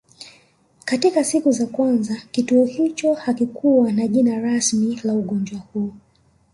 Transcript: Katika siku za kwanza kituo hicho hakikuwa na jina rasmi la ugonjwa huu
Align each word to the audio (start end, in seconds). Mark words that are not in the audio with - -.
Katika 0.85 1.23
siku 1.23 1.51
za 1.51 1.65
kwanza 1.65 2.17
kituo 2.31 2.65
hicho 2.65 3.13
hakikuwa 3.13 3.91
na 3.91 4.07
jina 4.07 4.39
rasmi 4.39 4.99
la 5.03 5.13
ugonjwa 5.13 5.59
huu 5.59 5.93